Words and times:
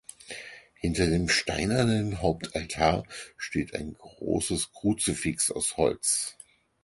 Hinter 0.73 1.05
dem 1.05 1.29
steinernen 1.29 2.23
Hauptaltar 2.23 3.03
steht 3.37 3.75
ein 3.75 3.93
großes 3.93 4.71
Kruzifix 4.71 5.51
aus 5.51 5.77
Holz. 5.77 6.37